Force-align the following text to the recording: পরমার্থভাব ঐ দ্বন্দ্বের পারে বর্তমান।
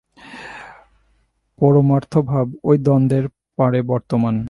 পরমার্থভাব 1.59 2.47
ঐ 2.65 2.71
দ্বন্দ্বের 2.77 3.25
পারে 3.57 3.79
বর্তমান। 3.83 4.35